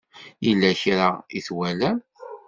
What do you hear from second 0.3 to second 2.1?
Yella kra i twalam?